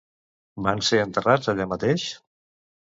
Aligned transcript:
Van 0.69 0.81
ser 0.89 1.03
enterrats 1.03 1.53
allà 1.55 1.69
mateix? 1.77 2.09